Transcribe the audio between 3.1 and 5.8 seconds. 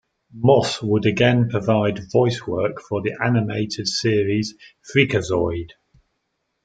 animated series Freakazoid!